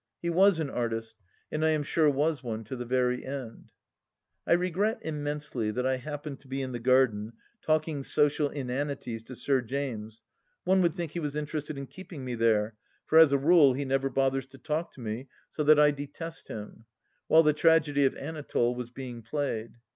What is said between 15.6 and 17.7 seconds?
that I detest him— ^while the